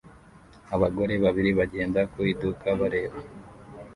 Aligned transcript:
Abagore 0.75 1.13
babiri 1.23 1.51
bagenda 1.59 1.99
ku 2.11 2.19
iduka 2.31 2.67
bareba 2.79 3.17